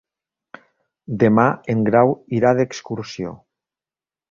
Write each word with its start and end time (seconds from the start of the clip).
Demà 1.25 1.43
en 1.75 1.85
Grau 1.91 2.15
irà 2.41 2.55
d'excursió. 2.61 3.37